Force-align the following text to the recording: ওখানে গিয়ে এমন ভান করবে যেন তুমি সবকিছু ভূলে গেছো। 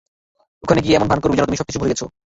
ওখানে 0.63 0.81
গিয়ে 0.81 0.95
এমন 0.95 1.07
ভান 1.07 1.19
করবে 1.21 1.35
যেন 1.37 1.47
তুমি 1.47 1.59
সবকিছু 1.59 1.79
ভূলে 1.79 1.91
গেছো। 1.91 2.05